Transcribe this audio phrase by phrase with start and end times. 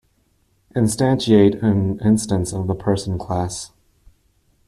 [0.75, 3.71] Instantiate an instance of the Person class.